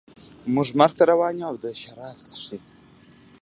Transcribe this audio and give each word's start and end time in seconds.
موږ 0.53 0.67
مرګ 0.79 0.93
ته 0.97 1.03
روان 1.11 1.33
یو 1.39 1.47
او 1.49 1.55
دی 1.61 1.71
شراب 1.81 2.17
څښي 2.27 2.57